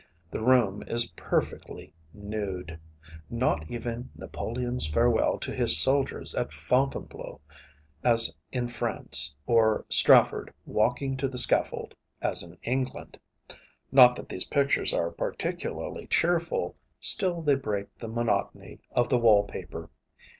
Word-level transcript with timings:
The 0.31 0.41
room 0.41 0.81
is 0.87 1.11
perfectly 1.15 1.93
nude. 2.11 2.79
Not 3.29 3.69
even 3.69 4.09
"Napoleon's 4.15 4.87
Farewell 4.87 5.37
to 5.37 5.53
his 5.53 5.77
Soldiers 5.79 6.33
at 6.33 6.51
Fontainebleau" 6.51 7.39
as 8.03 8.35
in 8.51 8.67
France, 8.67 9.35
or 9.45 9.85
"Strafford 9.89 10.51
walking 10.65 11.17
to 11.17 11.27
the 11.27 11.37
Scaffold" 11.37 11.93
as 12.19 12.41
in 12.41 12.57
England. 12.63 13.19
Not 13.91 14.15
that 14.15 14.27
these 14.27 14.45
pictures 14.45 14.91
are 14.91 15.11
particularly 15.11 16.07
cheerful, 16.07 16.75
still 16.99 17.43
they 17.43 17.53
break 17.53 17.85
the 17.99 18.07
monotony 18.07 18.79
of 18.89 19.07
the 19.07 19.19
wall 19.19 19.43
paper. 19.43 19.91